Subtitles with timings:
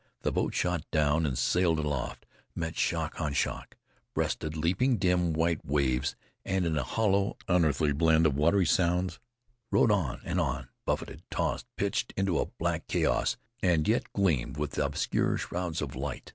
[0.23, 3.77] The boat shot down and sailed aloft, met shock on shock,
[4.15, 9.19] breasted leaping dim white waves, and in a hollow, unearthly blend of watery sounds,
[9.69, 14.79] rode on and on, buffeted, tossed, pitched into a black chaos that yet gleamed with
[14.79, 16.29] obscure shrouds of light.